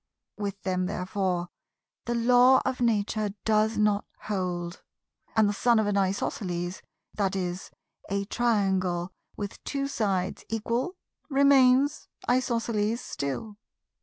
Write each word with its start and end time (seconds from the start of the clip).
With 0.39 0.63
them 0.63 0.87
therefore 0.87 1.49
the 2.05 2.15
Law 2.15 2.63
of 2.65 2.81
Nature 2.81 3.35
does 3.45 3.77
not 3.77 4.03
hold; 4.21 4.81
and 5.35 5.47
the 5.47 5.53
son 5.53 5.77
of 5.77 5.85
an 5.85 5.95
Isosceles 5.95 6.81
(i.e. 7.19 7.57
a 8.09 8.25
Triangle 8.25 9.11
with 9.37 9.63
two 9.63 9.87
sides 9.87 10.43
equal) 10.49 10.95
remains 11.29 12.07
Isosceles 12.27 12.99
still. 12.99 13.57